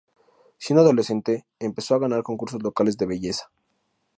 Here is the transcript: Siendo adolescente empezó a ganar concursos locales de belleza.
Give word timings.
Siendo 0.57 0.81
adolescente 0.81 1.45
empezó 1.59 1.93
a 1.93 1.99
ganar 1.99 2.23
concursos 2.23 2.63
locales 2.63 2.97
de 2.97 3.05
belleza. 3.05 3.51